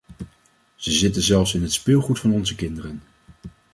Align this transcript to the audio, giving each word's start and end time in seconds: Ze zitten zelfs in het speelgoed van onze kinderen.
Ze 0.75 0.91
zitten 0.91 1.21
zelfs 1.21 1.53
in 1.53 1.61
het 1.61 1.71
speelgoed 1.73 2.19
van 2.19 2.31
onze 2.31 2.55
kinderen. 2.55 3.01